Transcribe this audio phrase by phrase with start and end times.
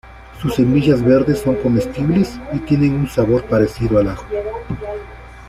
[0.41, 4.25] Sus semillas verdes son comestibles y tienen un sabor parecido al ajo.